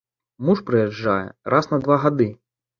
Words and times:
Муж 0.47 0.63
прыязджае 0.69 1.19
раз 1.57 1.71
на 1.77 1.83
два 1.87 2.01
гады. 2.09 2.29